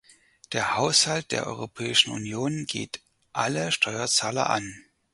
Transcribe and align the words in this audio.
Der 0.51 0.77
Haushalt 0.77 1.29
der 1.31 1.45
Europäischen 1.45 2.11
Union 2.11 2.65
geht 2.65 3.03
alle 3.33 3.71
Steuerzahler 3.71 4.49
an. 4.49 4.83